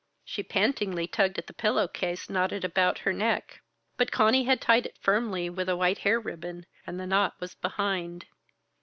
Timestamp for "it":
4.87-4.97